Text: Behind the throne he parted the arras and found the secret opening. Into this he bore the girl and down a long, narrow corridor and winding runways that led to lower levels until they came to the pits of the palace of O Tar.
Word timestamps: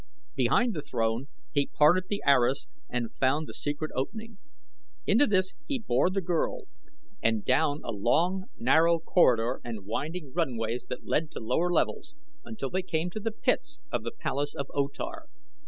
Behind 0.33 0.73
the 0.73 0.81
throne 0.81 1.27
he 1.51 1.67
parted 1.67 2.05
the 2.09 2.23
arras 2.25 2.67
and 2.89 3.13
found 3.19 3.45
the 3.45 3.53
secret 3.53 3.91
opening. 3.95 4.39
Into 5.05 5.27
this 5.27 5.53
he 5.67 5.77
bore 5.77 6.09
the 6.09 6.21
girl 6.23 6.63
and 7.21 7.45
down 7.45 7.81
a 7.83 7.91
long, 7.91 8.45
narrow 8.57 8.97
corridor 8.97 9.61
and 9.63 9.85
winding 9.85 10.33
runways 10.33 10.87
that 10.89 11.05
led 11.05 11.29
to 11.29 11.39
lower 11.39 11.71
levels 11.71 12.15
until 12.43 12.71
they 12.71 12.81
came 12.81 13.11
to 13.11 13.19
the 13.19 13.29
pits 13.29 13.79
of 13.91 14.01
the 14.01 14.11
palace 14.11 14.55
of 14.55 14.65
O 14.73 14.87
Tar. 14.87 15.27